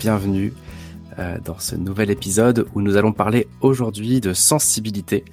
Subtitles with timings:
[0.00, 0.54] Bienvenue
[1.18, 5.26] euh, dans ce nouvel épisode où nous allons parler aujourd'hui de sensibilité,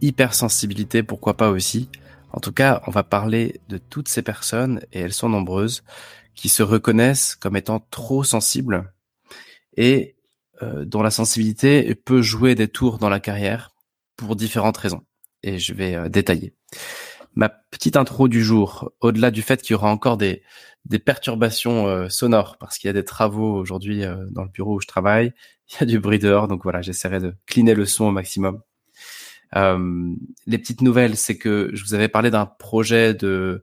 [0.00, 1.88] hypersensibilité, pourquoi pas aussi.
[2.30, 5.82] En tout cas, on va parler de toutes ces personnes, et elles sont nombreuses,
[6.36, 8.92] qui se reconnaissent comme étant trop sensibles
[9.76, 10.14] et
[10.62, 13.74] euh, dont la sensibilité peut jouer des tours dans la carrière
[14.16, 15.02] pour différentes raisons.
[15.42, 16.54] Et je vais euh, détailler.
[17.34, 20.42] Ma petite intro du jour, au-delà du fait qu'il y aura encore des,
[21.04, 24.80] perturbations euh, sonores parce qu'il y a des travaux aujourd'hui euh, dans le bureau où
[24.80, 25.32] je travaille.
[25.70, 28.60] Il y a du bruit dehors, donc voilà, j'essaierai de cleaner le son au maximum.
[29.56, 30.14] Euh,
[30.46, 33.62] les petites nouvelles, c'est que je vous avais parlé d'un projet de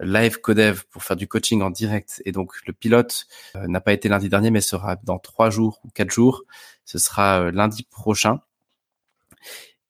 [0.00, 4.10] live codev pour faire du coaching en direct et donc le pilote n'a pas été
[4.10, 6.44] lundi dernier mais sera dans trois jours ou quatre jours.
[6.84, 8.40] Ce sera lundi prochain.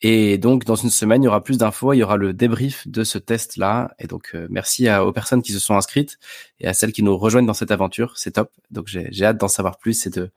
[0.02, 2.86] Et donc, dans une semaine, il y aura plus d'infos, il y aura le débrief
[2.86, 3.94] de ce test-là.
[3.98, 6.18] Et donc, euh, merci à, aux personnes qui se sont inscrites
[6.60, 8.18] et à celles qui nous rejoignent dans cette aventure.
[8.18, 8.50] C'est top.
[8.70, 10.30] Donc, j'ai hâte d'en savoir plus et de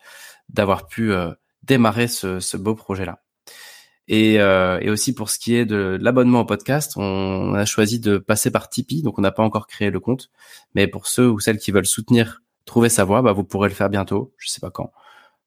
[0.50, 1.32] d'avoir pu euh,
[1.64, 3.22] démarrer ce, ce, beau projet-là.
[4.08, 8.00] Et, euh, et, aussi pour ce qui est de l'abonnement au podcast, on a choisi
[8.00, 9.04] de passer par Tipeee.
[9.04, 10.32] Donc, on n'a pas encore créé le compte.
[10.74, 13.76] Mais pour ceux ou celles qui veulent soutenir, trouver sa voie, bah, vous pourrez le
[13.76, 14.34] faire bientôt.
[14.38, 14.92] Je sais pas quand.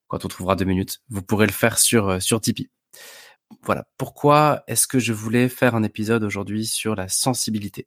[0.09, 2.71] Quand on trouvera deux minutes, vous pourrez le faire sur, euh, sur Tipeee
[3.63, 7.87] voilà, pourquoi est-ce que je voulais faire un épisode aujourd'hui sur la sensibilité?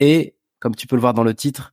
[0.00, 1.72] Et, comme tu peux le voir dans le titre,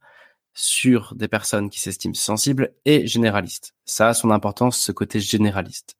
[0.54, 3.74] sur des personnes qui s'estiment sensibles et généralistes.
[3.86, 5.96] Ça a son importance, ce côté généraliste.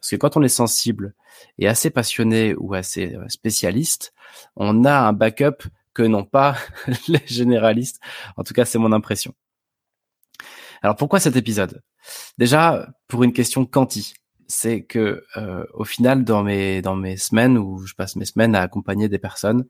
[0.00, 1.14] Parce que quand on est sensible
[1.58, 4.12] et assez passionné ou assez euh, spécialiste,
[4.56, 6.56] on a un backup que n'ont pas
[7.08, 8.00] les généralistes.
[8.36, 9.34] En tout cas, c'est mon impression.
[10.82, 11.82] Alors pourquoi cet épisode?
[12.38, 14.14] Déjà, pour une question quanti
[14.48, 18.54] c'est que euh, au final dans mes dans mes semaines où je passe mes semaines
[18.54, 19.66] à accompagner des personnes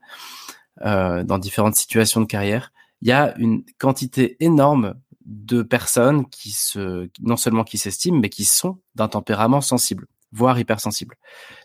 [0.81, 4.95] euh, dans différentes situations de carrière, il y a une quantité énorme
[5.25, 10.57] de personnes qui se non seulement qui s'estiment mais qui sont d'un tempérament sensible, voire
[10.57, 11.15] hypersensible.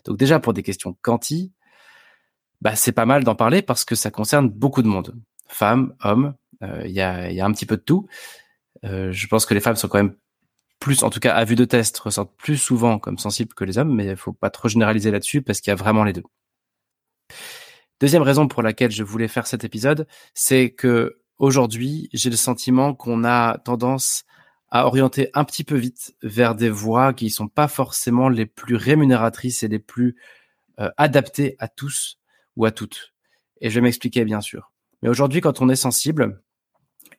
[0.03, 1.53] Donc déjà pour des questions quanti,
[2.61, 5.15] bah c'est pas mal d'en parler parce que ça concerne beaucoup de monde,
[5.47, 8.07] femmes, hommes, euh, il y a il y a un petit peu de tout.
[8.83, 10.15] Euh, je pense que les femmes sont quand même
[10.79, 13.77] plus, en tout cas à vue de test, ressortent plus souvent comme sensibles que les
[13.77, 16.23] hommes, mais il faut pas trop généraliser là-dessus parce qu'il y a vraiment les deux.
[17.99, 22.93] Deuxième raison pour laquelle je voulais faire cet épisode, c'est que aujourd'hui, j'ai le sentiment
[22.93, 24.25] qu'on a tendance
[24.69, 28.75] à orienter un petit peu vite vers des voies qui sont pas forcément les plus
[28.75, 30.17] rémunératrices et les plus
[30.79, 32.19] euh, adaptées à tous
[32.57, 33.13] ou à toutes.
[33.61, 34.73] Et je vais m'expliquer bien sûr.
[35.01, 36.41] Mais aujourd'hui, quand on est sensible,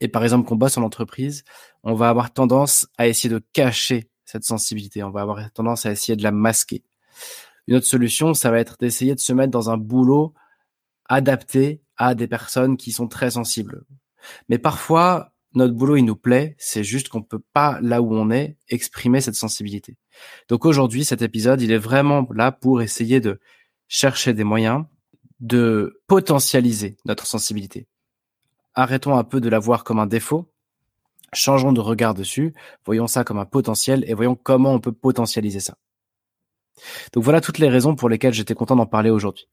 [0.01, 1.45] et par exemple qu'on bosse en entreprise,
[1.83, 5.03] on va avoir tendance à essayer de cacher cette sensibilité.
[5.03, 6.83] On va avoir tendance à essayer de la masquer.
[7.67, 10.35] Une autre solution, ça va être d'essayer de se mettre dans un boulot
[11.09, 13.85] adapté à des personnes qui sont très sensibles.
[14.49, 18.31] Mais parfois, notre boulot, il nous plaît, c'est juste qu'on peut pas, là où on
[18.31, 19.97] est, exprimer cette sensibilité.
[20.49, 23.41] Donc aujourd'hui, cet épisode, il est vraiment là pour essayer de
[23.89, 24.85] chercher des moyens
[25.41, 27.87] de potentialiser notre sensibilité
[28.77, 30.53] arrêtons un peu de la voir comme un défaut,
[31.33, 32.55] changeons de regard dessus,
[32.85, 35.77] voyons ça comme un potentiel et voyons comment on peut potentialiser ça.
[37.13, 39.49] Donc voilà toutes les raisons pour lesquelles j'étais content d'en parler aujourd'hui.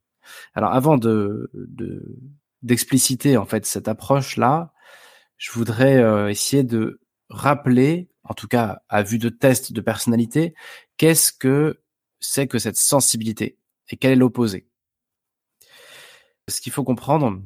[0.53, 1.49] Alors avant de
[2.61, 4.73] d'expliciter en fait cette approche là,
[5.37, 10.53] je voudrais euh, essayer de rappeler, en tout cas à vue de test de personnalité,
[10.97, 11.81] qu'est-ce que
[12.19, 13.57] c'est que cette sensibilité
[13.89, 14.67] et quel est l'opposé.
[16.47, 17.41] Ce qu'il faut comprendre,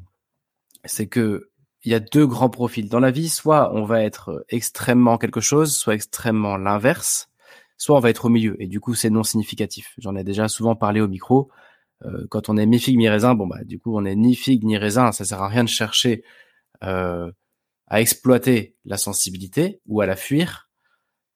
[0.86, 1.50] c'est que
[1.84, 3.30] il y a deux grands profils dans la vie.
[3.30, 7.30] Soit on va être extrêmement quelque chose, soit extrêmement l'inverse,
[7.78, 8.62] soit on va être au milieu.
[8.62, 9.94] Et du coup, c'est non significatif.
[9.98, 11.50] J'en ai déjà souvent parlé au micro.
[12.06, 14.36] Euh, quand on est mi figue mi raisin, bon bah du coup on est ni
[14.36, 15.12] figue ni raisin.
[15.12, 16.24] Ça sert à rien de chercher
[16.84, 17.32] euh,
[17.88, 20.70] à exploiter la sensibilité ou à la fuir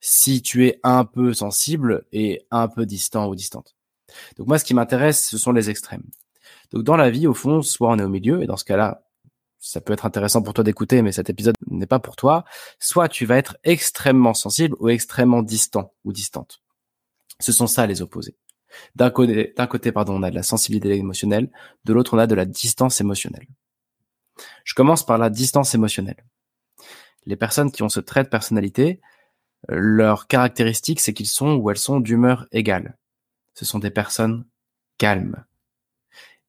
[0.02, 3.76] si tu es un peu sensible et un peu distant ou distante.
[4.38, 6.04] Donc moi, ce qui m'intéresse, ce sont les extrêmes.
[6.72, 9.04] Donc dans la vie, au fond, soit on est au milieu, et dans ce cas-là,
[9.62, 12.44] ça peut être intéressant pour toi d'écouter, mais cet épisode n'est pas pour toi.
[12.80, 16.64] Soit tu vas être extrêmement sensible ou extrêmement distant ou distante.
[17.40, 18.36] Ce sont ça les opposés.
[18.96, 21.52] D'un côté, pardon, on a de la sensibilité émotionnelle,
[21.86, 23.46] de l'autre, on a de la distance émotionnelle.
[24.64, 26.26] Je commence par la distance émotionnelle.
[27.26, 29.00] Les personnes qui ont ce trait de personnalité
[29.70, 32.98] leur caractéristique, c'est qu'ils sont ou elles sont d'humeur égale.
[33.54, 34.46] Ce sont des personnes
[34.98, 35.46] calmes,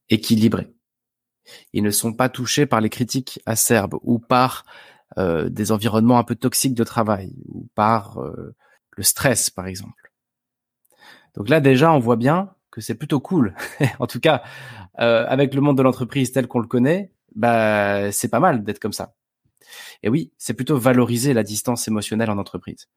[0.08, 0.72] équilibrées.
[1.72, 4.64] Ils ne sont pas touchés par les critiques acerbes ou par
[5.18, 8.54] euh, des environnements un peu toxiques de travail ou par euh,
[8.96, 10.12] le stress, par exemple.
[11.34, 13.54] Donc là, déjà, on voit bien que c'est plutôt cool.
[13.98, 14.42] en tout cas,
[15.00, 18.78] euh, avec le monde de l'entreprise tel qu'on le connaît, bah, c'est pas mal d'être
[18.78, 19.14] comme ça.
[20.02, 22.88] Et oui, c'est plutôt valoriser la distance émotionnelle en entreprise.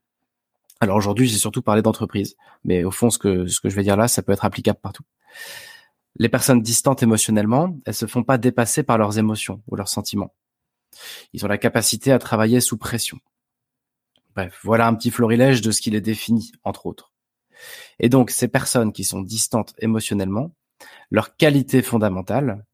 [0.82, 3.84] Alors aujourd'hui, j'ai surtout parlé d'entreprise, mais au fond, ce que, ce que je vais
[3.84, 5.04] dire là, ça peut être applicable partout.
[6.18, 10.34] Les personnes distantes émotionnellement, elles se font pas dépasser par leurs émotions ou leurs sentiments.
[11.34, 13.20] Ils ont la capacité à travailler sous pression.
[14.34, 17.12] Bref, voilà un petit florilège de ce qui les définit, entre autres.
[18.00, 20.52] Et donc, ces personnes qui sont distantes émotionnellement,
[21.10, 22.66] leur qualité fondamentale,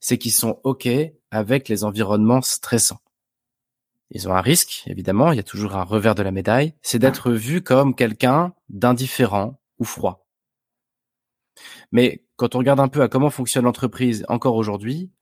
[0.00, 0.88] c'est qu'ils sont OK
[1.30, 3.00] avec les environnements stressants.
[4.10, 6.98] Ils ont un risque, évidemment, il y a toujours un revers de la médaille, c'est
[6.98, 10.26] d'être vu comme quelqu'un d'indifférent ou froid.
[11.92, 15.12] Mais quand on regarde un peu à comment fonctionne l'entreprise encore aujourd'hui,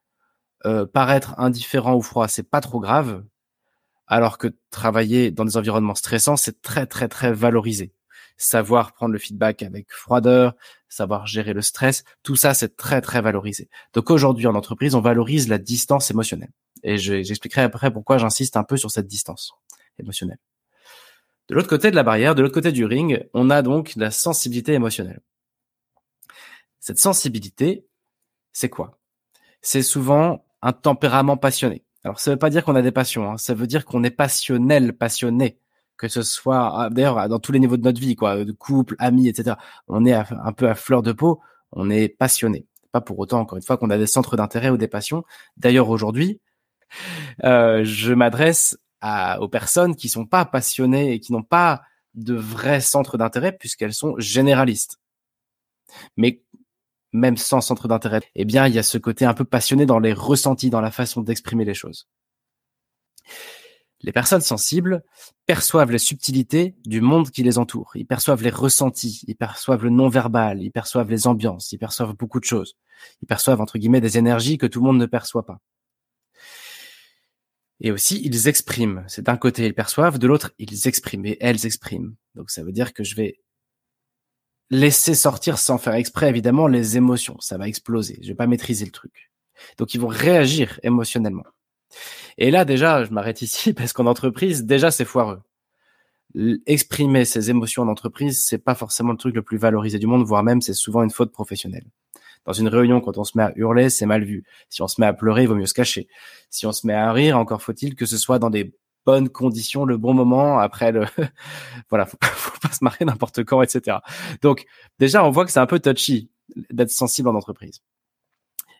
[0.65, 3.23] euh, paraître indifférent ou froid, c'est pas trop grave,
[4.07, 7.93] alors que travailler dans des environnements stressants, c'est très très très valorisé.
[8.39, 10.55] Savoir prendre le feedback avec froideur,
[10.89, 13.69] savoir gérer le stress, tout ça c'est très très valorisé.
[13.93, 16.53] Donc aujourd'hui en entreprise, on valorise la distance émotionnelle.
[16.85, 19.53] Et j'expliquerai après pourquoi j'insiste un peu sur cette distance
[19.99, 20.39] émotionnelle.
[21.51, 24.11] De l'autre côté de la barrière, de l'autre côté du ring, on a donc la
[24.11, 25.21] sensibilité émotionnelle.
[26.81, 27.87] Cette sensibilité,
[28.53, 28.99] c'est quoi?
[29.62, 31.85] C'est souvent un tempérament passionné.
[32.05, 33.37] Alors ça veut pas dire qu'on a des passions, hein.
[33.37, 35.59] ça veut dire qu'on est passionnel, passionné,
[35.99, 38.97] que ce soit ah, d'ailleurs dans tous les niveaux de notre vie, quoi, de couple,
[38.99, 39.56] amis, etc.
[39.87, 41.41] On est un peu à fleur de peau,
[41.73, 42.67] on est passionné.
[42.91, 45.25] Pas pour autant, encore une fois, qu'on a des centres d'intérêt ou des passions.
[45.59, 46.41] D'ailleurs aujourd'hui,
[47.44, 48.79] euh, je m'adresse
[49.41, 51.83] aux personnes qui sont pas passionnées et qui n'ont pas
[52.15, 54.99] de vrais centres d'intérêt puisqu'elles sont généralistes.
[56.17, 56.43] Mais
[57.12, 59.99] même sans centre d'intérêt, eh bien, il y a ce côté un peu passionné dans
[59.99, 62.09] les ressentis, dans la façon d'exprimer les choses.
[64.03, 65.03] Les personnes sensibles
[65.45, 67.93] perçoivent les subtilités du monde qui les entoure.
[67.97, 72.41] Ils perçoivent les ressentis, ils perçoivent le non-verbal, ils perçoivent les ambiances, ils perçoivent beaucoup
[72.41, 72.77] de choses.
[73.21, 75.59] Ils perçoivent, entre guillemets, des énergies que tout le monde ne perçoit pas.
[77.81, 79.05] Et aussi, ils expriment.
[79.07, 82.15] C'est d'un côté, ils perçoivent, de l'autre, ils expriment et elles expriment.
[82.35, 83.41] Donc, ça veut dire que je vais
[84.71, 87.37] laisser sortir sans faire exprès, évidemment, les émotions.
[87.41, 88.19] Ça va exploser.
[88.23, 89.31] Je vais pas maîtriser le truc.
[89.79, 91.45] Donc, ils vont réagir émotionnellement.
[92.39, 95.41] Et là, déjà, je m'arrête ici parce qu'en entreprise, déjà, c'est foireux.
[96.67, 100.25] Exprimer ses émotions en entreprise, c'est pas forcément le truc le plus valorisé du monde,
[100.25, 101.87] voire même c'est souvent une faute professionnelle.
[102.47, 104.45] Dans une réunion, quand on se met à hurler, c'est mal vu.
[104.69, 106.09] Si on se met à pleurer, il vaut mieux se cacher.
[106.49, 108.73] Si on se met à rire, encore faut-il que ce soit dans des
[109.06, 111.05] bonnes conditions, le bon moment, après le,
[111.91, 113.99] voilà, faut, pas se marrer n'importe quand, etc.
[114.43, 114.64] Donc,
[114.99, 116.31] déjà, on voit que c'est un peu touchy
[116.70, 117.81] d'être sensible en entreprise.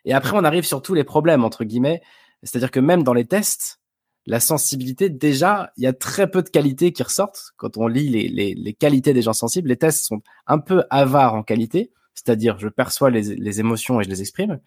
[0.05, 2.01] Et après, on arrive sur tous les problèmes, entre guillemets.
[2.43, 3.79] C'est-à-dire que même dans les tests,
[4.25, 7.53] la sensibilité, déjà, il y a très peu de qualités qui ressortent.
[7.57, 11.43] Quand on lit les qualités des gens sensibles, les tests sont un peu avares en
[11.43, 14.59] qualité c'est-à-dire je perçois les, émotions et je les exprime.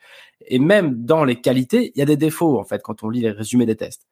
[0.46, 3.20] Et même dans les qualités, il y a des défauts en fait quand on lit
[3.20, 4.06] les résumés des tests.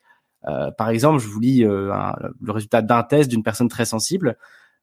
[0.48, 1.92] Euh, par exemple, je vous lis euh,
[2.40, 4.36] le résultat d'un test d'une personne très sensible,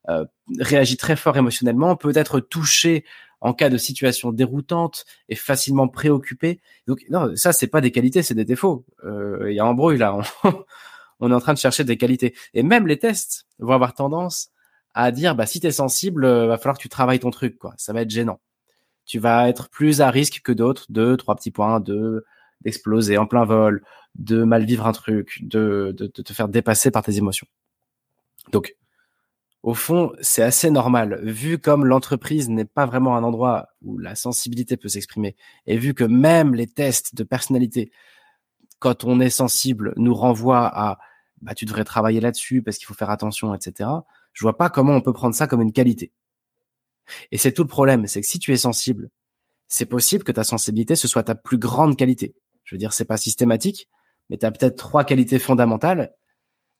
[0.09, 0.25] euh,
[0.59, 3.05] réagit très fort émotionnellement, peut être touché
[3.41, 6.59] en cas de situation déroutante et facilement préoccupé.
[6.87, 8.85] Donc non, ça c'est pas des qualités, c'est des défauts.
[9.03, 10.17] Il y a bruit là.
[11.21, 12.33] On, est en train de chercher des qualités.
[12.53, 14.51] Et même les tests vont avoir tendance
[14.93, 17.73] à dire bah si t'es sensible, va falloir que tu travailles ton truc quoi.
[17.77, 18.39] Ça va être gênant.
[19.05, 22.25] Tu vas être plus à risque que d'autres de trois petits points, de
[22.61, 23.83] d'exploser en plein vol,
[24.15, 27.47] de mal vivre un truc, de, de, te faire dépasser par tes émotions.
[28.51, 28.75] Donc,
[29.61, 34.15] au fond, c'est assez normal, vu comme l'entreprise n'est pas vraiment un endroit où la
[34.15, 35.35] sensibilité peut s'exprimer,
[35.67, 37.91] et vu que même les tests de personnalité,
[38.79, 40.99] quand on est sensible, nous renvoient à
[41.41, 43.89] bah, tu devrais travailler là-dessus parce qu'il faut faire attention, etc.
[44.33, 46.11] Je vois pas comment on peut prendre ça comme une qualité.
[47.31, 49.09] Et c'est tout le problème, c'est que si tu es sensible,
[49.67, 52.35] c'est possible que ta sensibilité ce soit ta plus grande qualité.
[52.69, 53.89] Je veux dire, c'est pas systématique,
[54.29, 56.13] mais tu as peut-être trois qualités fondamentales.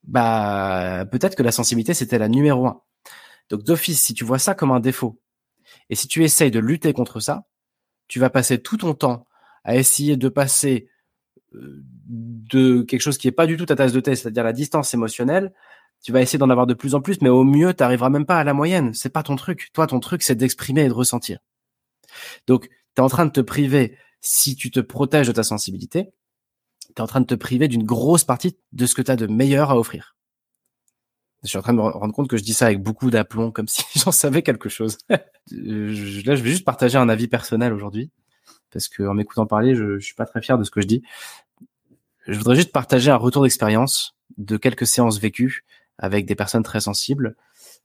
[0.04, 2.80] Bah, peut-être que la sensibilité c'était la numéro un.
[3.48, 5.20] Donc d'office, si tu vois ça comme un défaut,
[5.88, 7.42] et si tu essayes de lutter contre ça,
[8.06, 9.26] tu vas passer tout ton temps
[9.64, 10.88] à essayer de passer
[11.56, 14.52] euh, de quelque chose qui est pas du tout ta tasse de thé, c'est-à-dire la
[14.52, 15.52] distance émotionnelle,
[16.04, 18.26] tu vas essayer d'en avoir de plus en plus, mais au mieux, tu n'arriveras même
[18.26, 18.94] pas à la moyenne.
[18.94, 19.70] C'est pas ton truc.
[19.72, 21.40] Toi, ton truc, c'est d'exprimer et de ressentir.
[22.46, 26.10] Donc, tu es en train de te priver, si tu te protèges de ta sensibilité,
[26.86, 29.16] tu es en train de te priver d'une grosse partie de ce que tu as
[29.16, 30.16] de meilleur à offrir.
[31.42, 33.50] Je suis en train de me rendre compte que je dis ça avec beaucoup d'aplomb,
[33.50, 34.98] comme si j'en savais quelque chose.
[35.08, 38.10] Là, je vais juste partager un avis personnel aujourd'hui,
[38.70, 41.02] parce que m'écoutant parler, je, je suis pas très fier de ce que je dis.
[42.26, 45.64] Je voudrais juste partager un retour d'expérience de quelques séances vécues
[45.98, 47.36] avec des personnes très sensibles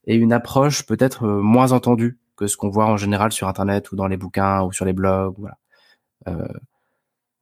[0.06, 3.92] et une approche peut-être euh, moins entendue que ce qu'on voit en général sur Internet
[3.92, 5.50] ou dans les bouquins ou sur les blogs.
[6.28, 6.46] Euh,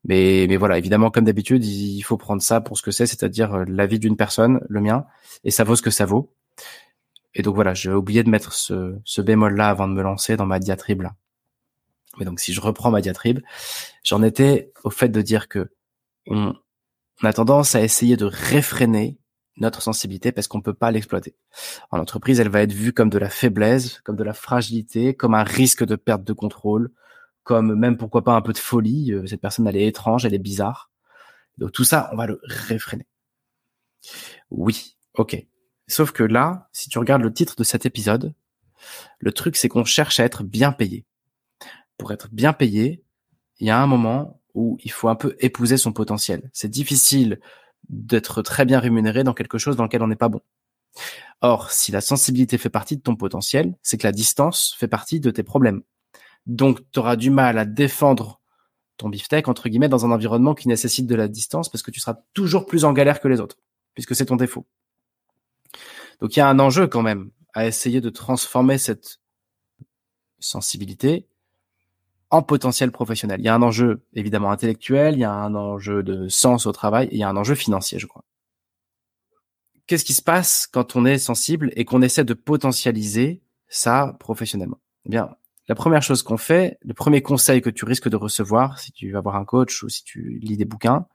[0.04, 3.54] mais, mais voilà, évidemment, comme d'habitude, il faut prendre ça pour ce que c'est, c'est-à-dire
[3.54, 5.06] euh, la vie d'une personne, le mien,
[5.44, 6.34] et ça vaut ce que ça vaut.
[7.34, 10.46] Et donc voilà, j'ai oublié de mettre ce, ce bémol-là avant de me lancer dans
[10.46, 11.14] ma diatribe là.
[12.18, 13.40] Mais donc si je reprends ma diatribe,
[14.04, 15.70] j'en étais au fait de dire que
[16.28, 16.54] on,
[17.22, 19.18] on a tendance à essayer de réfréner
[19.56, 21.36] notre sensibilité parce qu'on peut pas l'exploiter.
[21.90, 25.34] En entreprise, elle va être vue comme de la faiblesse, comme de la fragilité, comme
[25.34, 26.90] un risque de perte de contrôle,
[27.44, 29.12] comme même pourquoi pas un peu de folie.
[29.12, 30.90] Euh, cette personne, elle est étrange, elle est bizarre.
[31.58, 33.06] Donc tout ça, on va le réfréner.
[34.50, 35.46] Oui, ok.
[35.86, 38.34] Sauf que là, si tu regardes le titre de cet épisode,
[39.18, 41.04] le truc c'est qu'on cherche à être bien payé.
[41.98, 43.04] Pour être bien payé,
[43.60, 46.50] il y a un moment où il faut un peu épouser son potentiel.
[46.52, 47.40] C'est difficile
[47.88, 50.40] d'être très bien rémunéré dans quelque chose dans lequel on n'est pas bon.
[51.40, 55.20] Or, si la sensibilité fait partie de ton potentiel, c'est que la distance fait partie
[55.20, 55.82] de tes problèmes.
[56.46, 58.40] Donc, tu auras du mal à défendre
[58.96, 62.00] ton beefsteak, entre guillemets, dans un environnement qui nécessite de la distance parce que tu
[62.00, 63.58] seras toujours plus en galère que les autres,
[63.94, 64.66] puisque c'est ton défaut.
[66.20, 69.20] Donc, il y a un enjeu quand même à essayer de transformer cette
[70.38, 71.26] sensibilité
[72.30, 73.40] en potentiel professionnel.
[73.40, 76.72] Il y a un enjeu évidemment intellectuel, il y a un enjeu de sens au
[76.72, 78.24] travail, et il y a un enjeu financier, je crois.
[79.86, 84.80] Qu'est-ce qui se passe quand on est sensible et qu'on essaie de potentialiser ça professionnellement?
[85.06, 85.36] Eh bien,
[85.68, 89.10] la première chose qu'on fait, le premier conseil que tu risques de recevoir si tu
[89.10, 91.06] vas voir un coach ou si tu lis des bouquins,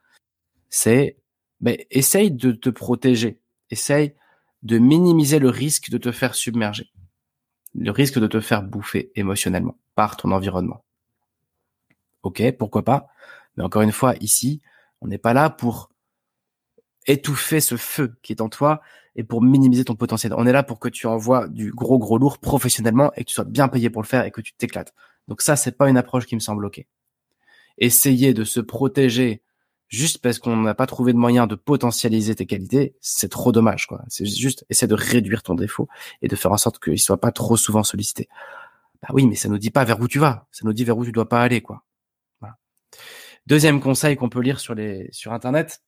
[0.70, 1.18] c'est
[1.62, 3.40] ben, essaye de te protéger,
[3.70, 4.16] essaye
[4.64, 6.92] de minimiser le risque de te faire submerger,
[7.76, 10.84] le risque de te faire bouffer émotionnellement par ton environnement.
[12.24, 13.08] Ok, pourquoi pas?
[13.56, 14.62] Mais encore une fois, ici,
[15.02, 15.90] on n'est pas là pour
[17.10, 18.82] étouffer ce feu qui est en toi
[19.16, 20.34] et pour minimiser ton potentiel.
[20.38, 23.34] On est là pour que tu envoies du gros gros lourd professionnellement et que tu
[23.34, 24.94] sois bien payé pour le faire et que tu t'éclates.
[25.28, 26.86] Donc ça, c'est pas une approche qui me semble ok.
[27.80, 29.42] Essayer de se protéger
[29.88, 33.88] juste parce qu'on n'a pas trouvé de moyen de potentialiser tes qualités, c'est trop dommage,
[33.88, 34.04] quoi.
[34.08, 35.88] C'est juste essayer de réduire ton défaut
[36.22, 38.30] et de faire en sorte qu'il soit pas trop souvent sollicité.
[39.02, 40.48] Bah oui, mais ça nous dit pas vers où tu vas.
[40.52, 41.84] Ça nous dit vers où tu dois pas aller, quoi.
[43.48, 45.82] Deuxième conseil qu'on peut lire sur les sur internet,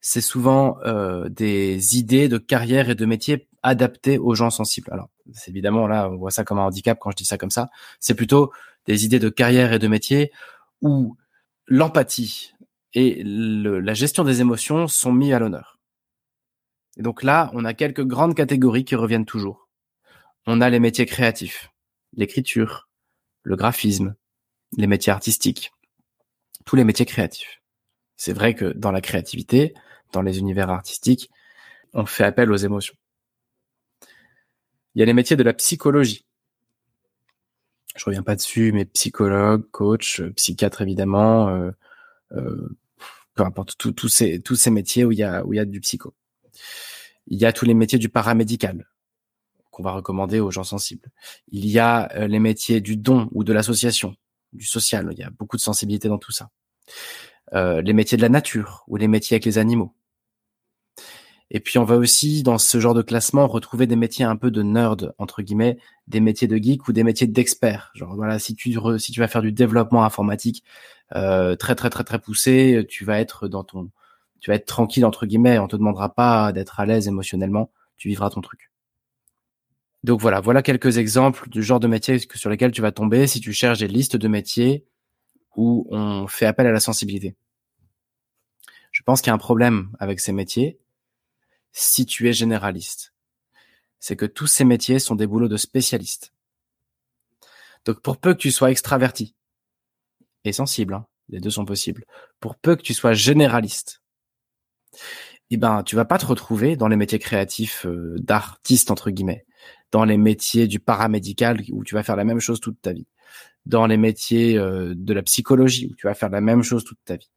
[0.00, 4.90] c'est souvent euh, des idées de carrière et de métier adaptées aux gens sensibles.
[4.92, 7.50] Alors, c'est évidemment là, on voit ça comme un handicap quand je dis ça comme
[7.50, 7.70] ça.
[8.00, 8.52] C'est plutôt
[8.86, 10.30] des idées de carrière et de métier
[10.82, 11.16] où
[11.66, 12.52] l'empathie
[12.92, 15.78] et la gestion des émotions sont mis à l'honneur.
[16.96, 19.68] Et donc là, on a quelques grandes catégories qui reviennent toujours.
[20.46, 21.70] On a les métiers créatifs,
[22.12, 22.88] l'écriture,
[23.42, 24.14] le graphisme,
[24.76, 25.72] les métiers artistiques,
[26.64, 27.62] tous les métiers créatifs.
[28.16, 29.74] C'est vrai que dans la créativité,
[30.12, 31.30] dans les univers artistiques,
[31.92, 32.94] on fait appel aux émotions.
[34.94, 36.24] Il y a les métiers de la psychologie.
[37.96, 41.70] Je reviens pas dessus, mais psychologue, coach, psychiatre évidemment, euh,
[42.32, 42.76] euh,
[43.34, 45.64] peu importe, tous ces tous ces métiers où il y a où il y a
[45.64, 46.14] du psycho.
[47.26, 48.88] Il y a tous les métiers du paramédical
[49.70, 51.10] qu'on va recommander aux gens sensibles.
[51.48, 54.14] Il y a euh, les métiers du don ou de l'association
[54.52, 55.08] du social.
[55.12, 56.50] Il y a beaucoup de sensibilité dans tout ça.
[57.54, 59.94] Euh, les métiers de la nature ou les métiers avec les animaux.
[61.50, 64.50] Et puis on va aussi dans ce genre de classement retrouver des métiers un peu
[64.50, 67.92] de nerd entre guillemets, des métiers de geek ou des métiers d'expert.
[67.94, 70.64] Genre voilà, si tu si tu vas faire du développement informatique
[71.14, 73.90] euh, très très très très poussé, tu vas être dans ton
[74.40, 78.08] tu vas être tranquille entre guillemets, on te demandera pas d'être à l'aise émotionnellement, tu
[78.08, 78.70] vivras ton truc.
[80.02, 83.40] Donc voilà, voilà quelques exemples du genre de métier sur lesquels tu vas tomber si
[83.40, 84.84] tu cherches des listes de métiers
[85.56, 87.36] où on fait appel à la sensibilité.
[89.04, 90.80] Je pense qu'il y a un problème avec ces métiers
[91.72, 93.12] si tu es généraliste.
[94.00, 96.32] C'est que tous ces métiers sont des boulots de spécialistes.
[97.84, 99.34] Donc pour peu que tu sois extraverti
[100.44, 102.06] et sensible, hein, les deux sont possibles,
[102.40, 104.00] pour peu que tu sois généraliste,
[105.50, 109.44] eh ben tu vas pas te retrouver dans les métiers créatifs euh, d'artiste entre guillemets
[109.94, 113.06] dans les métiers du paramédical où tu vas faire la même chose toute ta vie,
[113.64, 116.98] dans les métiers euh, de la psychologie où tu vas faire la même chose toute
[117.04, 117.30] ta vie,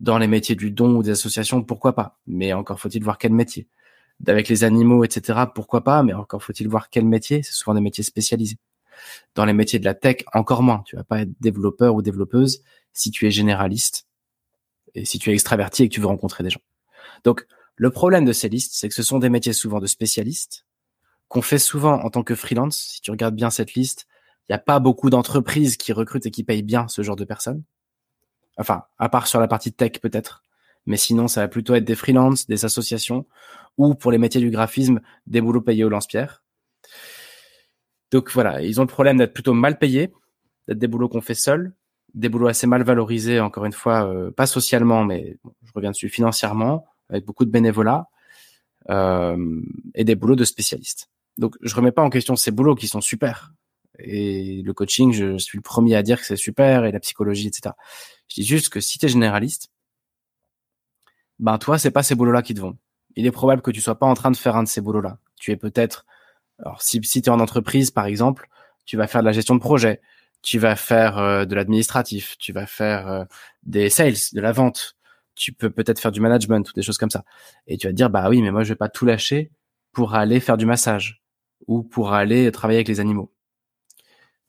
[0.00, 3.32] dans les métiers du don ou des associations, pourquoi pas, mais encore faut-il voir quel
[3.32, 3.68] métier.
[4.26, 7.80] Avec les animaux, etc., pourquoi pas, mais encore faut-il voir quel métier, c'est souvent des
[7.80, 8.58] métiers spécialisés.
[9.34, 12.62] Dans les métiers de la tech, encore moins, tu vas pas être développeur ou développeuse
[12.92, 14.06] si tu es généraliste
[14.94, 16.62] et si tu es extraverti et que tu veux rencontrer des gens.
[17.24, 20.66] Donc, Le problème de ces listes, c'est que ce sont des métiers souvent de spécialistes,
[21.28, 22.78] qu'on fait souvent en tant que freelance.
[22.94, 24.06] Si tu regardes bien cette liste,
[24.48, 27.24] il n'y a pas beaucoup d'entreprises qui recrutent et qui payent bien ce genre de
[27.24, 27.62] personnes.
[28.56, 30.42] Enfin, à part sur la partie tech peut-être.
[30.86, 33.26] Mais sinon, ça va plutôt être des freelances, des associations,
[33.76, 36.42] ou pour les métiers du graphisme, des boulots payés au lance-pierre.
[38.12, 40.12] Donc voilà, ils ont le problème d'être plutôt mal payés,
[40.68, 41.74] d'être des boulots qu'on fait seuls,
[42.14, 46.08] des boulots assez mal valorisés, encore une fois, euh, pas socialement, mais je reviens dessus,
[46.08, 48.08] financièrement, avec beaucoup de bénévolat,
[48.88, 49.60] euh,
[49.94, 51.10] et des boulots de spécialistes.
[51.36, 53.52] Donc je remets pas en question ces boulots qui sont super.
[53.98, 57.48] Et le coaching, je suis le premier à dire que c'est super, et la psychologie,
[57.48, 57.74] etc.
[58.28, 59.70] Je dis juste que si tu es généraliste,
[61.38, 62.76] ben toi, c'est pas ces boulots-là qui te vont.
[63.14, 65.18] Il est probable que tu sois pas en train de faire un de ces boulots-là.
[65.36, 66.06] Tu es peut-être,
[66.58, 68.48] alors si, si tu es en entreprise, par exemple,
[68.84, 70.00] tu vas faire de la gestion de projet,
[70.42, 73.24] tu vas faire euh, de l'administratif, tu vas faire euh,
[73.64, 74.96] des sales, de la vente,
[75.34, 77.24] tu peux peut-être faire du management ou des choses comme ça.
[77.66, 79.50] Et tu vas te dire, bah oui, mais moi, je vais pas tout lâcher
[79.92, 81.22] pour aller faire du massage
[81.66, 83.32] ou pour aller travailler avec les animaux.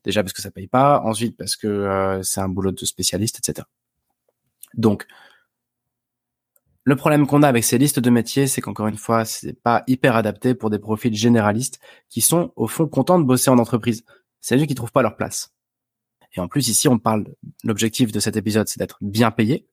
[0.07, 3.39] Déjà parce que ça paye pas, ensuite parce que euh, c'est un boulot de spécialiste,
[3.39, 3.67] etc.
[4.73, 5.05] Donc,
[6.85, 9.83] le problème qu'on a avec ces listes de métiers, c'est qu'encore une fois, c'est pas
[9.85, 14.05] hyper adapté pour des profils généralistes qui sont au fond contents de bosser en entreprise.
[14.39, 15.53] C'est juste qui trouvent pas leur place.
[16.37, 17.25] Et en plus, ici, on parle,
[17.65, 19.67] l'objectif de cet épisode, c'est d'être bien payé.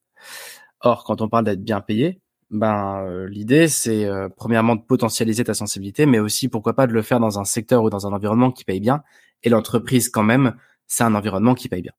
[0.81, 5.45] Or, quand on parle d'être bien payé, ben euh, l'idée c'est euh, premièrement de potentialiser
[5.45, 8.13] ta sensibilité, mais aussi pourquoi pas de le faire dans un secteur ou dans un
[8.13, 9.03] environnement qui paye bien.
[9.45, 11.93] Et l'entreprise, quand même, c'est un environnement qui paye bien.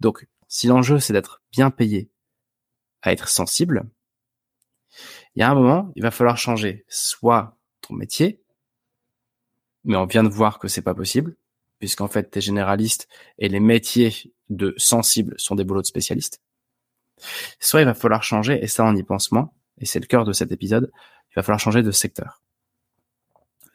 [0.00, 2.10] Donc, si l'enjeu c'est d'être bien payé
[3.02, 3.88] à être sensible,
[5.34, 8.42] il y a un moment, il va falloir changer soit ton métier,
[9.84, 11.36] mais on vient de voir que c'est pas possible,
[11.78, 16.40] puisqu'en fait, tu es généraliste et les métiers de sensible sont des boulots de spécialistes.
[17.58, 20.24] Soit il va falloir changer, et ça on y pense moins, et c'est le cœur
[20.24, 20.90] de cet épisode,
[21.30, 22.42] il va falloir changer de secteur.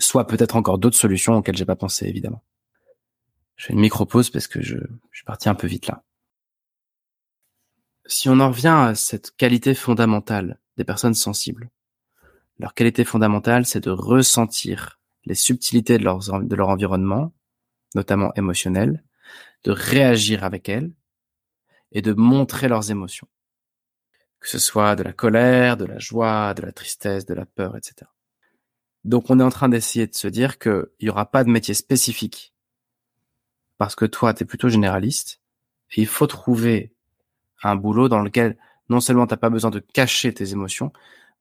[0.05, 2.43] Soit peut-être encore d'autres solutions auxquelles j'ai pas pensé évidemment.
[3.55, 4.77] Je fais une micro-pause parce que je,
[5.11, 6.03] je suis parti un peu vite là
[8.05, 11.69] si on en revient à cette qualité fondamentale des personnes sensibles,
[12.59, 17.33] leur qualité fondamentale, c'est de ressentir les subtilités de, de leur environnement,
[17.95, 19.03] notamment émotionnel,
[19.63, 20.91] de réagir avec elles
[21.91, 23.27] et de montrer leurs émotions.
[24.39, 27.75] Que ce soit de la colère, de la joie, de la tristesse, de la peur,
[27.75, 28.09] etc.
[29.05, 31.75] Donc on est en train d'essayer de se dire qu'il n'y aura pas de métier
[31.75, 32.53] spécifique
[33.77, 35.41] parce que toi, tu es plutôt généraliste
[35.95, 36.91] et il faut trouver
[37.61, 38.57] un boulot dans lequel
[38.89, 40.91] non seulement t'as pas besoin de cacher tes émotions,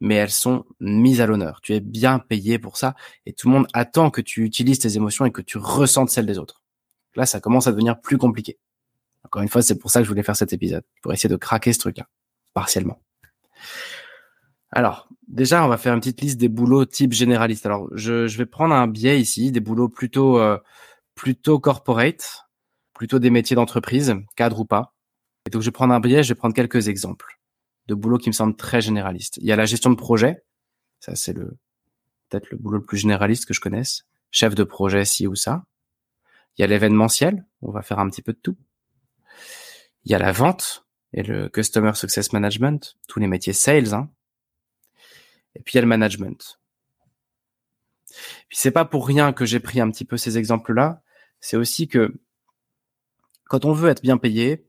[0.00, 1.62] mais elles sont mises à l'honneur.
[1.62, 4.96] Tu es bien payé pour ça et tout le monde attend que tu utilises tes
[4.96, 6.62] émotions et que tu ressentes celles des autres.
[7.16, 8.58] Là, ça commence à devenir plus compliqué.
[9.24, 11.36] Encore une fois, c'est pour ça que je voulais faire cet épisode, pour essayer de
[11.36, 12.08] craquer ce truc-là,
[12.52, 13.00] partiellement.
[14.74, 17.64] Alors, déjà, on va faire une petite liste des boulots type généraliste.
[17.64, 20.58] Alors, je, vais prendre un biais ici, des boulots plutôt euh,
[21.14, 22.48] plutôt corporate,
[22.92, 24.92] plutôt des métiers d'entreprise, cadre ou pas.
[25.46, 27.38] Et donc, je vais prendre un biais, je vais prendre quelques exemples
[27.86, 29.36] de boulot qui me semblent très généralistes.
[29.36, 30.42] Il y a la gestion de projet.
[30.98, 31.56] Ça, c'est le,
[32.28, 34.06] peut-être le boulot le plus généraliste que je connaisse.
[34.32, 35.64] Chef de projet, ci ou ça.
[36.56, 37.46] Il y a l'événementiel.
[37.62, 38.56] On va faire un petit peu de tout.
[40.04, 42.96] Il y a la vente et le customer success management.
[43.06, 44.10] Tous les métiers sales, hein.
[45.54, 46.58] Et puis, il y a le management.
[48.48, 51.02] Puis, c'est pas pour rien que j'ai pris un petit peu ces exemples-là.
[51.40, 52.14] C'est aussi que
[53.48, 54.66] quand on veut être bien payé,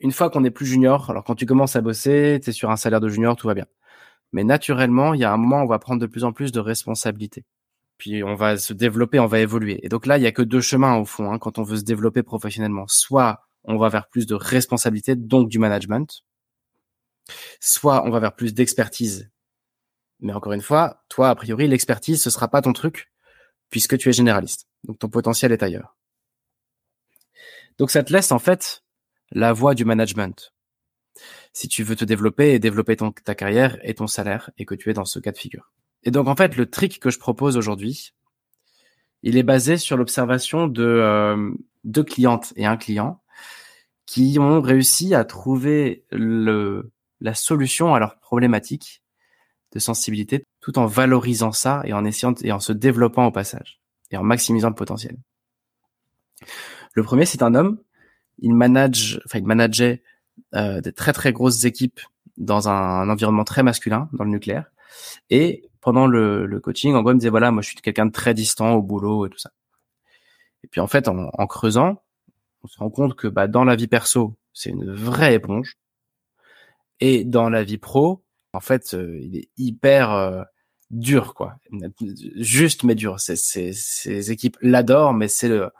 [0.00, 2.70] une fois qu'on est plus junior, alors quand tu commences à bosser, tu es sur
[2.70, 3.66] un salaire de junior, tout va bien.
[4.32, 6.52] Mais naturellement, il y a un moment où on va prendre de plus en plus
[6.52, 7.44] de responsabilités.
[7.98, 9.78] Puis on va se développer, on va évoluer.
[9.84, 11.76] Et donc là, il y a que deux chemins au fond hein, quand on veut
[11.76, 12.84] se développer professionnellement.
[12.88, 16.24] Soit on va vers plus de responsabilités, donc du management.
[17.60, 19.30] Soit on va vers plus d'expertise.
[20.20, 23.10] Mais encore une fois, toi, a priori, l'expertise, ce sera pas ton truc,
[23.70, 24.68] puisque tu es généraliste.
[24.84, 25.96] Donc ton potentiel est ailleurs.
[27.78, 28.84] Donc ça te laisse en fait
[29.32, 30.54] la voie du management.
[31.52, 34.90] Si tu veux te développer et développer ta carrière et ton salaire et que tu
[34.90, 35.72] es dans ce cas de figure.
[36.02, 38.14] Et donc en fait, le trick que je propose aujourd'hui,
[39.22, 41.50] il est basé sur l'observation de euh,
[41.84, 43.22] deux clientes et un client
[44.06, 46.92] qui ont réussi à trouver le,
[47.24, 49.02] la solution à leur problématique
[49.72, 53.80] de sensibilité tout en valorisant ça et en essayant et en se développant au passage
[54.10, 55.16] et en maximisant le potentiel.
[56.92, 57.78] Le premier, c'est un homme
[58.38, 60.02] il manage, enfin il manageait
[60.54, 62.00] euh, des très très grosses équipes
[62.36, 64.70] dans un, environnement très masculin dans le nucléaire.
[65.30, 68.12] Et pendant le, coaching, en gros, il me disait voilà, moi je suis quelqu'un de
[68.12, 69.52] très distant au boulot et tout ça.
[70.62, 72.02] Et puis en fait, en, en creusant,
[72.62, 75.76] on se rend compte que bah, dans la vie perso, c'est une vraie éponge.
[77.00, 80.42] Et dans la vie pro, en fait, euh, il est hyper euh,
[80.90, 81.56] dur, quoi.
[82.36, 83.18] Juste mais dur.
[83.18, 85.70] Ces équipes l'adorent, mais c'est le,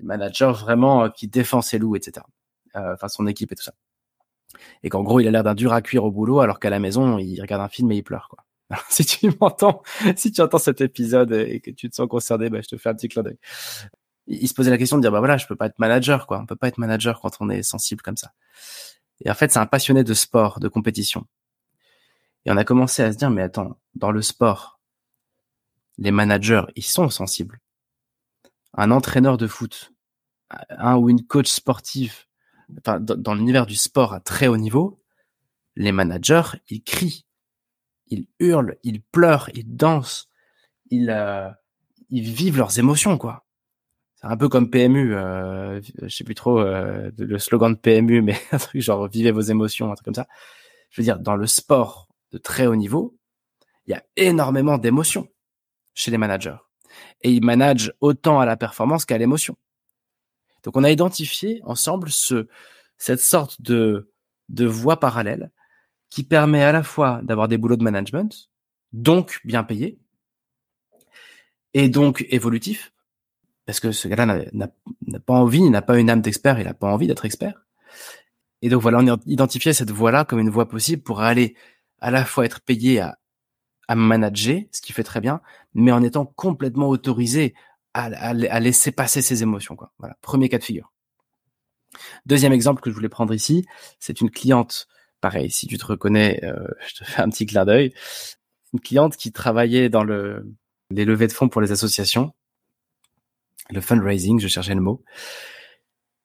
[0.00, 2.24] manager vraiment euh, qui défend ses loups, etc.
[2.74, 3.72] Enfin, son équipe et tout ça.
[4.82, 6.78] Et qu'en gros, il a l'air d'un dur à cuire au boulot, alors qu'à la
[6.78, 8.44] maison, il regarde un film et il pleure, quoi.
[8.90, 9.82] si tu m'entends,
[10.16, 12.90] si tu entends cet épisode et que tu te sens concerné, bah, je te fais
[12.90, 13.38] un petit clin d'œil.
[14.26, 16.38] Il se posait la question de dire, bah voilà, je peux pas être manager, quoi.
[16.38, 18.32] On peut pas être manager quand on est sensible comme ça.
[19.24, 21.26] Et en fait, c'est un passionné de sport, de compétition.
[22.44, 24.80] Et on a commencé à se dire, mais attends, dans le sport,
[25.98, 27.60] les managers, ils sont sensibles.
[28.74, 29.92] Un entraîneur de foot,
[30.70, 32.24] un ou une coach sportive,
[32.78, 35.02] enfin, dans l'univers du sport à très haut niveau,
[35.76, 37.26] les managers, ils crient,
[38.06, 40.28] ils hurlent, ils pleurent, ils dansent,
[40.90, 41.50] ils, euh,
[42.10, 43.47] ils vivent leurs émotions, quoi.
[44.20, 48.20] C'est un peu comme PMU, euh, je sais plus trop euh, le slogan de PMU,
[48.20, 50.26] mais un truc genre vivez vos émotions, un truc comme ça.
[50.90, 53.16] Je veux dire, dans le sport de très haut niveau,
[53.86, 55.28] il y a énormément d'émotions
[55.94, 56.56] chez les managers.
[57.22, 59.56] Et ils managent autant à la performance qu'à l'émotion.
[60.64, 62.48] Donc on a identifié ensemble ce,
[62.96, 64.10] cette sorte de,
[64.48, 65.52] de voie parallèle
[66.10, 68.50] qui permet à la fois d'avoir des boulots de management,
[68.92, 70.00] donc bien payés,
[71.74, 72.92] et donc évolutifs,
[73.68, 76.72] parce que ce gars-là n'a pas envie, il n'a pas une âme d'expert, il n'a
[76.72, 77.66] pas envie d'être expert.
[78.62, 81.54] Et donc voilà, on a identifié cette voie-là comme une voie possible pour aller
[82.00, 83.18] à la fois être payé à,
[83.94, 85.42] manager, ce qui fait très bien,
[85.74, 87.52] mais en étant complètement autorisé
[87.92, 89.76] à, laisser passer ses émotions.
[89.98, 90.90] Voilà, premier cas de figure.
[92.24, 93.66] Deuxième exemple que je voulais prendre ici,
[94.00, 94.88] c'est une cliente
[95.20, 97.92] pareil, si tu te reconnais, euh, je te fais un petit clin d'œil.
[98.72, 100.50] Une cliente qui travaillait dans le,
[100.88, 102.32] les levées de fonds pour les associations,
[103.70, 105.02] le fundraising, je cherchais le mot,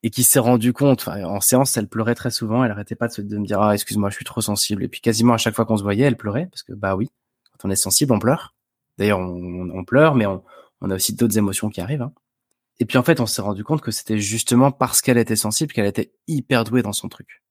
[0.04, 3.38] et qui s'est rendu compte, en séance, elle pleurait très souvent, elle arrêtait pas de,
[3.38, 4.84] me dire, ah, excuse-moi, je suis trop sensible.
[4.84, 7.10] Et puis quasiment à chaque fois qu'on se voyait, elle pleurait, parce que bah oui,
[7.52, 8.54] quand on est sensible, on pleure.
[8.98, 10.44] D'ailleurs, on, pleure, mais on,
[10.82, 12.02] on a aussi d'autres émotions qui arrivent.
[12.02, 12.14] Hein.
[12.80, 15.72] Et puis en fait, on s'est rendu compte que c'était justement parce qu'elle était sensible
[15.72, 17.44] qu'elle était hyper douée dans son truc.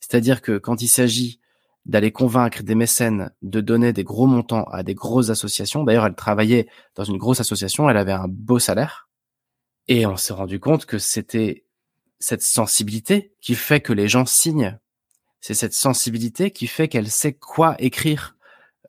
[0.00, 1.40] C'est-à-dire que quand il s'agit
[1.86, 6.16] d'aller convaincre des mécènes de donner des gros montants à des grosses associations, d'ailleurs elle
[6.16, 9.08] travaillait dans une grosse association, elle avait un beau salaire,
[9.86, 11.64] et on s'est rendu compte que c'était
[12.18, 14.78] cette sensibilité qui fait que les gens signent.
[15.40, 18.36] C'est cette sensibilité qui fait qu'elle sait quoi écrire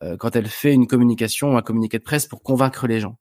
[0.01, 3.19] euh, quand elle fait une communication ou un communiqué de presse pour convaincre les gens.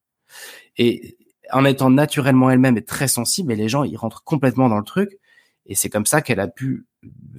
[0.79, 1.19] Et
[1.53, 5.19] en étant naturellement elle-même et très sensible, les gens ils rentrent complètement dans le truc,
[5.67, 6.87] et c'est comme ça qu'elle a pu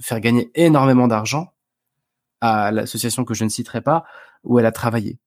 [0.00, 1.52] faire gagner énormément d'argent
[2.40, 4.04] à l'association que je ne citerai pas,
[4.44, 5.18] où elle a travaillé.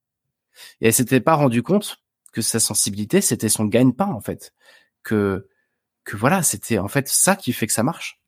[0.79, 1.97] Et elle s'était pas rendu compte
[2.31, 4.53] que sa sensibilité, c'était son gagne-pain, en fait.
[5.03, 5.47] Que,
[6.03, 8.21] que voilà, c'était en fait ça qui fait que ça marche.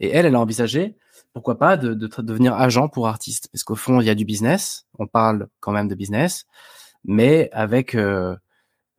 [0.00, 0.96] Et elle, elle a envisagé,
[1.32, 3.48] pourquoi pas, de, de, devenir agent pour artistes.
[3.52, 6.46] Parce qu'au fond, il y a du business, on parle quand même de business,
[7.04, 8.36] mais avec, euh,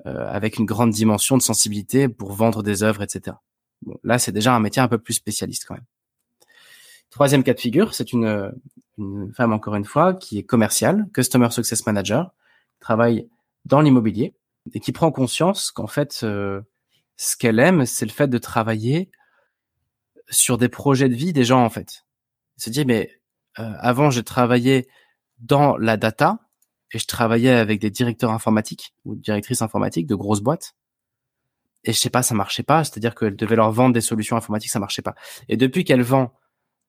[0.05, 3.37] euh, avec une grande dimension de sensibilité pour vendre des œuvres, etc.
[3.81, 5.85] Bon, là, c'est déjà un métier un peu plus spécialiste quand même.
[7.17, 8.53] Troisième cas de figure, c'est une,
[8.99, 12.31] une femme, encore une fois, qui est commerciale, Customer Success Manager,
[12.79, 13.27] travaille
[13.65, 14.35] dans l'immobilier
[14.75, 16.61] et qui prend conscience qu'en fait, euh,
[17.15, 19.09] ce qu'elle aime, c'est le fait de travailler
[20.29, 22.05] sur des projets de vie des gens, en fait.
[22.55, 23.09] Elle se dit, mais
[23.57, 24.87] euh, avant, j'ai travaillé
[25.39, 26.37] dans la data
[26.91, 30.75] et je travaillais avec des directeurs informatiques ou directrices informatiques de grosses boîtes
[31.83, 32.83] et je sais pas, ça marchait pas.
[32.83, 35.15] C'est-à-dire qu'elle devait leur vendre des solutions informatiques, ça marchait pas.
[35.49, 36.31] Et depuis qu'elle vend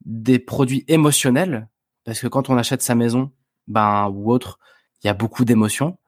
[0.05, 1.69] des produits émotionnels,
[2.05, 3.33] parce que quand on achète sa maison,
[3.67, 4.59] ben ou autre,
[5.03, 5.99] il y a beaucoup d'émotions.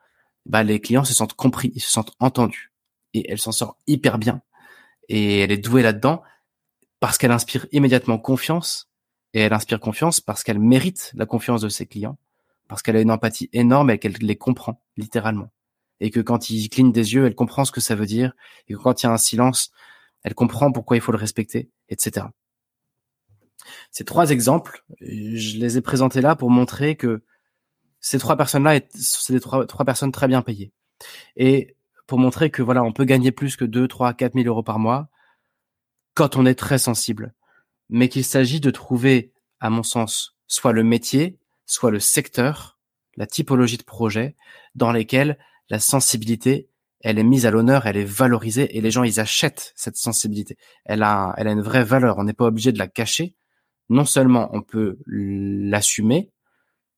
[0.46, 2.72] Ben, les clients se sentent compris, ils se sentent entendus,
[3.14, 4.42] et elle s'en sort hyper bien.
[5.09, 6.22] Et elle est douée là-dedans
[7.00, 8.90] parce qu'elle inspire immédiatement confiance,
[9.35, 12.18] et elle inspire confiance parce qu'elle mérite la confiance de ses clients,
[12.68, 15.50] parce qu'elle a une empathie énorme et qu'elle les comprend littéralement
[16.00, 18.33] et que quand il cligne des yeux, elle comprend ce que ça veut dire,
[18.66, 19.70] et que quand il y a un silence,
[20.22, 22.26] elle comprend pourquoi il faut le respecter, etc.
[23.90, 27.22] Ces trois exemples, je les ai présentés là pour montrer que
[28.00, 30.72] ces trois personnes-là, c'est des trois, personnes très bien payées.
[31.37, 34.62] Et pour montrer que voilà, on peut gagner plus que 2, 3, 4 000 euros
[34.62, 35.09] par mois
[36.14, 37.35] quand on est très sensible.
[37.88, 42.78] Mais qu'il s'agit de trouver, à mon sens, soit le métier, soit le secteur,
[43.16, 44.37] la typologie de projet
[44.74, 46.68] dans lesquels la sensibilité,
[47.00, 50.56] elle est mise à l'honneur, elle est valorisée et les gens ils achètent cette sensibilité.
[50.85, 52.18] Elle a, elle a une vraie valeur.
[52.18, 53.35] On n'est pas obligé de la cacher.
[53.90, 56.31] Non seulement on peut l'assumer,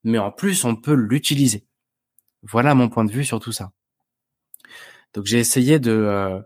[0.05, 1.66] mais en plus on peut l'utiliser.
[2.42, 3.72] Voilà mon point de vue sur tout ça.
[5.14, 6.42] Donc j'ai essayé de, euh,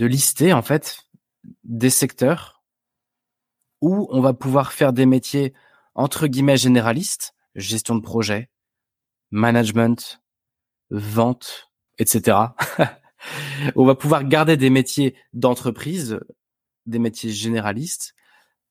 [0.00, 1.02] lister en fait
[1.62, 2.64] des secteurs
[3.80, 5.54] où on va pouvoir faire des métiers
[5.94, 8.50] entre guillemets généralistes, gestion de projet,
[9.30, 10.20] management,
[10.90, 12.38] vente, etc.
[13.76, 16.18] on va pouvoir garder des métiers d'entreprise,
[16.86, 18.15] des métiers généralistes,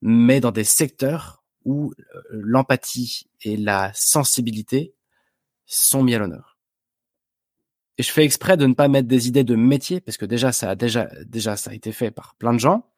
[0.02, 4.94] mais dans des secteurs où euh, l'empathie et la sensibilité
[5.66, 6.58] sont mis à l'honneur.
[7.98, 10.52] Et je fais exprès de ne pas mettre des idées de métier parce que déjà
[10.52, 12.90] ça a déjà déjà ça a été fait par plein de gens.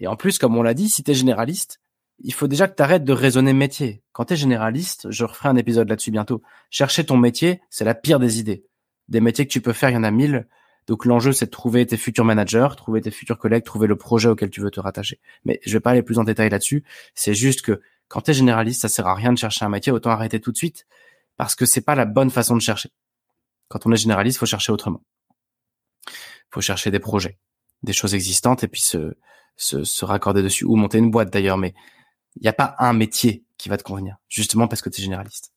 [0.00, 1.80] Et en plus, comme on l'a dit, si tu es généraliste,
[2.20, 4.02] il faut déjà que tu arrêtes de raisonner métier.
[4.12, 6.42] Quand tu es généraliste, je referai un épisode là-dessus bientôt.
[6.70, 8.64] Chercher ton métier, c'est la pire des idées.
[9.08, 10.46] Des métiers que tu peux faire, il y en a mille.
[10.88, 14.30] Donc l'enjeu, c'est de trouver tes futurs managers, trouver tes futurs collègues, trouver le projet
[14.30, 15.20] auquel tu veux te rattacher.
[15.44, 16.82] Mais je vais pas aller plus en détail là-dessus.
[17.14, 19.92] C'est juste que quand tu es généraliste, ça sert à rien de chercher un métier,
[19.92, 20.86] autant arrêter tout de suite
[21.36, 22.90] parce que c'est pas la bonne façon de chercher.
[23.68, 25.02] Quand on est généraliste, faut chercher autrement.
[26.50, 27.38] Faut chercher des projets,
[27.82, 29.14] des choses existantes et puis se,
[29.56, 31.58] se, se raccorder dessus ou monter une boîte d'ailleurs.
[31.58, 31.74] Mais
[32.36, 35.04] il n'y a pas un métier qui va te convenir, justement parce que tu es
[35.04, 35.52] généraliste.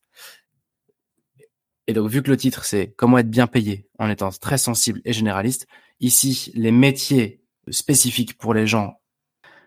[1.92, 5.02] Et donc, vu que le titre, c'est comment être bien payé en étant très sensible
[5.04, 5.68] et généraliste,
[6.00, 9.02] ici, les métiers spécifiques pour les gens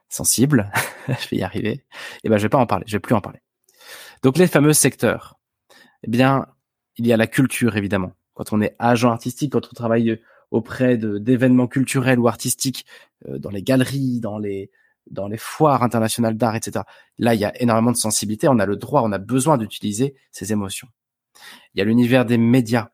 [0.09, 0.73] sensibles,
[1.09, 1.83] je vais y arriver, et
[2.25, 3.41] eh ben, je vais pas en parler, je vais plus en parler.
[4.23, 5.39] Donc, les fameux secteurs.
[6.03, 6.47] Eh bien,
[6.97, 8.13] il y a la culture, évidemment.
[8.33, 10.19] Quand on est agent artistique, quand on travaille
[10.51, 12.87] auprès d'événements culturels ou artistiques,
[13.29, 14.71] euh, dans les galeries, dans les,
[15.11, 16.87] dans les foires internationales d'art, etc.
[17.19, 18.49] Là, il y a énormément de sensibilité.
[18.49, 20.89] On a le droit, on a besoin d'utiliser ces émotions.
[21.75, 22.91] Il y a l'univers des médias.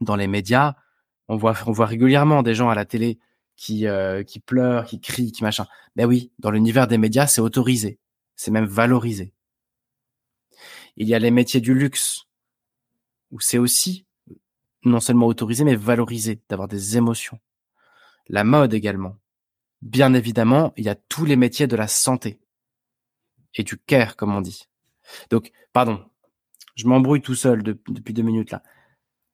[0.00, 0.74] Dans les médias,
[1.28, 3.18] on voit, on voit régulièrement des gens à la télé
[3.56, 5.66] qui, euh, qui pleurent, qui crient, qui machin.
[5.96, 7.98] Ben oui, dans l'univers des médias, c'est autorisé.
[8.36, 9.34] C'est même valorisé.
[10.96, 12.26] Il y a les métiers du luxe,
[13.30, 14.06] où c'est aussi
[14.84, 17.40] non seulement autorisé, mais valorisé, d'avoir des émotions.
[18.28, 19.16] La mode également.
[19.82, 22.40] Bien évidemment, il y a tous les métiers de la santé
[23.54, 24.68] et du care, comme on dit.
[25.30, 26.07] Donc, pardon,
[26.78, 28.62] je m'embrouille tout seul depuis deux minutes là.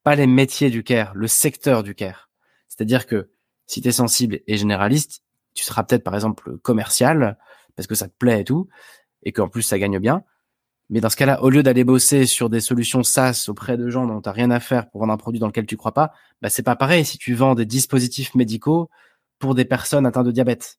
[0.03, 2.31] Pas les métiers du care, le secteur du care.
[2.69, 3.31] C'est-à-dire que
[3.67, 7.39] si tu es sensible et généraliste, tu seras peut-être par exemple commercial
[7.77, 8.69] parce que ça te plaît et tout,
[9.23, 10.25] et qu'en plus ça gagne bien.
[10.89, 14.07] Mais dans ce cas-là, au lieu d'aller bosser sur des solutions SaaS auprès de gens
[14.07, 16.49] dont tu rien à faire pour vendre un produit dans lequel tu crois pas, bah
[16.49, 18.91] c'est pas pareil si tu vends des dispositifs médicaux
[19.39, 20.79] pour des personnes atteintes de diabète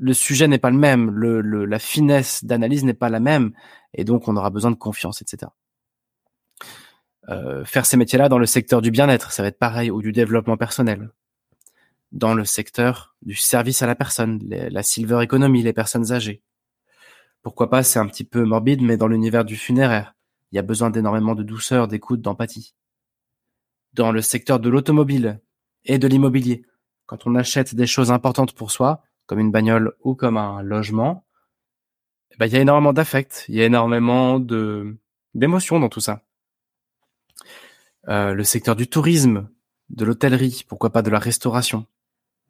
[0.00, 3.52] le sujet n'est pas le même, la finesse d'analyse n'est pas la même,
[3.92, 5.52] et donc on aura besoin de confiance, etc.
[7.28, 10.10] Euh, faire ces métiers-là dans le secteur du bien-être, ça va être pareil, ou du
[10.12, 11.10] développement personnel.
[12.12, 16.42] Dans le secteur du service à la personne, la silver economy, les personnes âgées.
[17.42, 20.14] Pourquoi pas, c'est un petit peu morbide, mais dans l'univers du funéraire,
[20.50, 22.74] il y a besoin d'énormément de douceur, d'écoute, d'empathie.
[23.92, 25.40] Dans le secteur de l'automobile
[25.84, 26.64] et de l'immobilier,
[27.06, 31.24] quand on achète des choses importantes pour soi, comme une bagnole ou comme un logement,
[32.32, 34.40] eh ben, il y a énormément d'affect, il y a énormément
[35.34, 36.24] d'émotions dans tout ça.
[38.08, 39.48] Euh, le secteur du tourisme,
[39.88, 41.86] de l'hôtellerie, pourquoi pas de la restauration.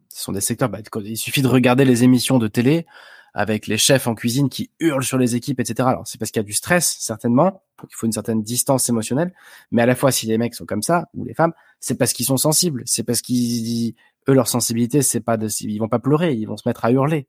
[0.09, 2.87] Ce sont des secteurs, bah, il suffit de regarder les émissions de télé
[3.35, 5.87] avec les chefs en cuisine qui hurlent sur les équipes, etc.
[5.87, 9.35] Alors c'est parce qu'il y a du stress, certainement, il faut une certaine distance émotionnelle,
[9.71, 12.15] mais à la fois si les mecs sont comme ça, ou les femmes, c'est parce
[12.15, 13.95] qu'ils sont sensibles, c'est parce qu'ils
[14.29, 16.93] eux, leur sensibilité, c'est pas de, ils vont pas pleurer, ils vont se mettre à
[16.93, 17.29] hurler.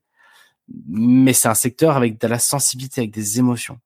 [0.87, 3.79] Mais c'est un secteur avec de la sensibilité, avec des émotions.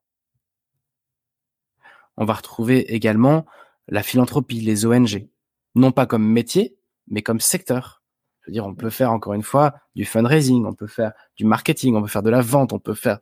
[2.17, 3.45] On va retrouver également
[3.87, 5.27] la philanthropie, les ONG.
[5.75, 8.01] Non pas comme métier, mais comme secteur.
[8.41, 11.45] Je veux dire, on peut faire encore une fois du fundraising, on peut faire du
[11.45, 13.19] marketing, on peut faire de la vente, on peut faire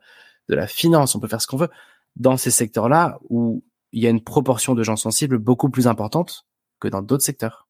[0.48, 1.70] de la finance, on peut faire ce qu'on veut
[2.16, 6.46] dans ces secteurs-là où il y a une proportion de gens sensibles beaucoup plus importante
[6.80, 7.68] que dans d'autres secteurs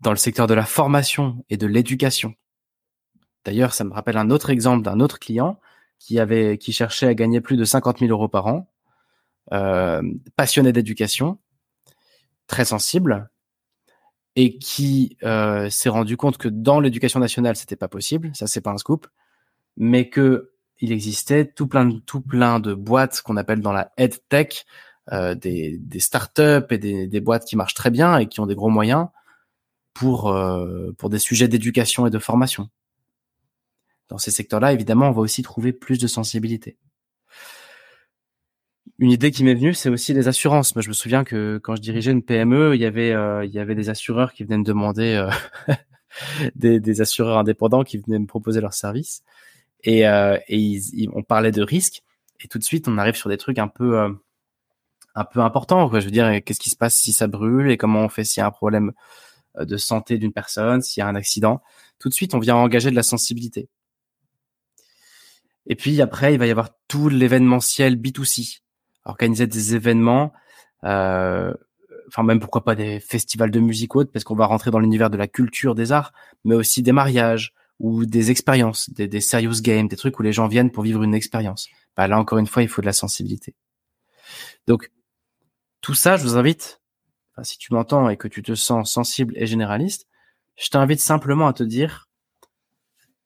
[0.00, 2.34] dans le secteur de la formation et de l'éducation.
[3.44, 5.58] D'ailleurs, ça me rappelle un autre exemple d'un autre client
[5.98, 8.70] qui avait, qui cherchait à gagner plus de 50 000 euros par an,
[9.52, 10.02] euh,
[10.36, 11.38] passionné d'éducation,
[12.46, 13.30] très sensible,
[14.36, 18.30] et qui euh, s'est rendu compte que dans l'éducation nationale, c'était pas possible.
[18.34, 19.06] Ça, c'est pas un scoop,
[19.76, 23.92] mais que il existait tout plein de, tout plein de boîtes qu'on appelle dans la
[23.98, 24.64] EdTech,
[25.12, 28.46] euh, des, des startups et des, des boîtes qui marchent très bien et qui ont
[28.46, 29.08] des gros moyens
[29.94, 32.68] pour, euh, pour des sujets d'éducation et de formation.
[34.08, 36.76] Dans ces secteurs-là, évidemment, on va aussi trouver plus de sensibilité.
[38.98, 40.74] Une idée qui m'est venue, c'est aussi les assurances.
[40.74, 43.52] Moi, je me souviens que quand je dirigeais une PME, il y avait, euh, il
[43.52, 45.30] y avait des assureurs qui venaient me demander, euh,
[46.54, 49.22] des, des, assureurs indépendants qui venaient me proposer leurs services.
[49.84, 52.02] Et, et ils, on parlait de risques.
[52.40, 53.98] Et tout de suite, on arrive sur des trucs un peu,
[55.14, 55.88] un peu importants.
[55.88, 56.00] Quoi.
[56.00, 58.42] Je veux dire, qu'est-ce qui se passe si ça brûle et comment on fait s'il
[58.42, 58.92] y a un problème?
[58.92, 58.92] euh,
[59.58, 61.60] de santé d'une personne, s'il y a un accident,
[61.98, 63.68] tout de suite on vient engager de la sensibilité.
[65.66, 68.60] Et puis après, il va y avoir tout l'événementiel B2C.
[69.04, 70.32] Organiser des événements,
[70.84, 71.54] euh,
[72.08, 75.10] enfin même pourquoi pas des festivals de musique haute, parce qu'on va rentrer dans l'univers
[75.10, 76.12] de la culture, des arts,
[76.44, 80.32] mais aussi des mariages ou des expériences, des, des serious games, des trucs où les
[80.32, 81.68] gens viennent pour vivre une expérience.
[81.96, 83.54] Bah là encore une fois, il faut de la sensibilité.
[84.66, 84.90] Donc
[85.80, 86.80] tout ça, je vous invite,
[87.42, 90.06] si tu m'entends et que tu te sens sensible et généraliste,
[90.56, 92.08] je t'invite simplement à te dire,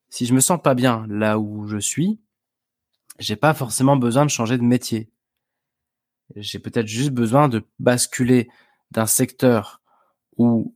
[0.09, 2.21] si je me sens pas bien là où je suis,
[3.19, 5.09] j'ai pas forcément besoin de changer de métier.
[6.35, 8.49] J'ai peut-être juste besoin de basculer
[8.91, 9.81] d'un secteur
[10.37, 10.75] où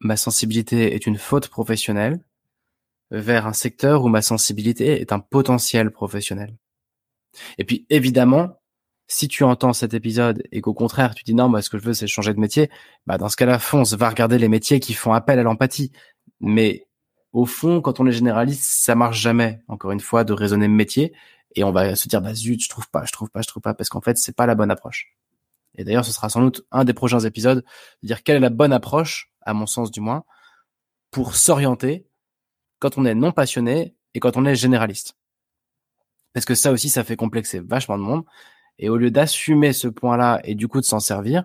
[0.00, 2.22] ma sensibilité est une faute professionnelle
[3.10, 6.56] vers un secteur où ma sensibilité est un potentiel professionnel.
[7.58, 8.61] Et puis évidemment,
[9.12, 11.84] si tu entends cet épisode et qu'au contraire tu dis non, moi ce que je
[11.84, 12.70] veux c'est changer de métier,
[13.06, 15.92] bah dans ce cas-là, fonce, va regarder les métiers qui font appel à l'empathie.
[16.40, 16.86] Mais
[17.32, 19.60] au fond, quand on est généraliste, ça marche jamais.
[19.68, 21.12] Encore une fois, de raisonner métier
[21.54, 23.62] et on va se dire bah zut, je trouve pas, je trouve pas, je trouve
[23.62, 25.14] pas, parce qu'en fait c'est pas la bonne approche.
[25.74, 27.64] Et d'ailleurs, ce sera sans doute un des prochains épisodes
[28.02, 30.24] de dire quelle est la bonne approche, à mon sens du moins,
[31.10, 32.06] pour s'orienter
[32.78, 35.16] quand on est non passionné et quand on est généraliste.
[36.32, 38.24] Parce que ça aussi, ça fait complexer vachement de monde.
[38.78, 41.44] Et au lieu d'assumer ce point-là et du coup de s'en servir,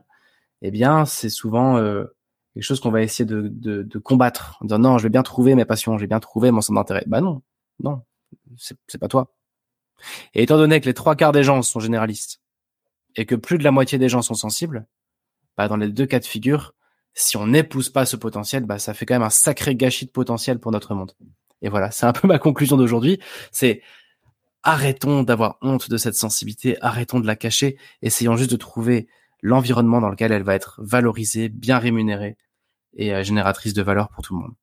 [0.62, 2.06] eh bien, c'est souvent euh,
[2.54, 5.24] quelque chose qu'on va essayer de, de, de, combattre en disant non, je vais bien
[5.24, 7.04] trouver mes passions, j'ai bien trouvé mon centre d'intérêt.
[7.08, 7.44] Bah non,
[7.80, 8.02] non,
[8.58, 9.34] c'est pas toi.
[10.34, 12.42] Et étant donné que les trois quarts des gens sont généralistes
[13.16, 14.88] et que plus de la moitié des gens sont sensibles,
[15.58, 16.74] bah dans les deux cas de figure,
[17.14, 20.12] si on n'épouse pas ce potentiel, bah ça fait quand même un sacré gâchis de
[20.12, 21.14] potentiel pour notre monde.
[21.62, 23.20] Et voilà, c'est un peu ma conclusion d'aujourd'hui.
[23.52, 23.82] C'est
[24.68, 29.08] arrêtons d'avoir honte de cette sensibilité, arrêtons de la cacher, essayons juste de trouver
[29.42, 32.36] l'environnement dans lequel elle va être valorisée, bien rémunérée
[32.98, 34.54] et euh, génératrice de valeur pour tout le monde.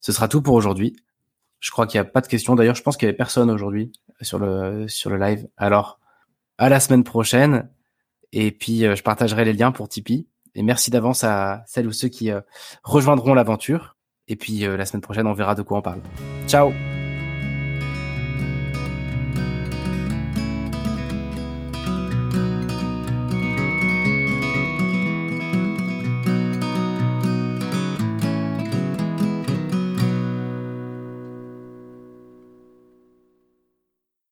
[0.00, 0.96] Ce sera tout pour aujourd'hui.
[1.60, 2.56] Je crois qu'il n'y a pas de questions.
[2.56, 3.92] D'ailleurs, je pense qu'il y avait personne aujourd'hui
[4.22, 5.48] sur le sur le live.
[5.56, 6.00] Alors,
[6.56, 7.70] à la semaine prochaine.
[8.32, 10.26] Et puis, euh, je partagerai les liens pour Tipeee.
[10.54, 12.40] Et merci d'avance à celles ou ceux qui euh,
[12.82, 13.96] rejoindront l'aventure.
[14.26, 16.02] Et puis, la semaine prochaine, on verra de quoi on parle.
[16.46, 16.70] Ciao